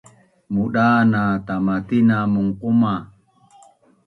[0.53, 2.93] Mudan na tama tina munquma